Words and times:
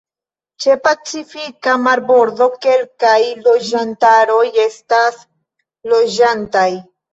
Ĉe 0.63 0.77
Pacifika 0.85 1.75
marbordo 1.87 2.47
kelkaj 2.67 3.13
loĝantaroj 3.49 4.41
estas 4.67 5.23
loĝantaj. 5.95 6.69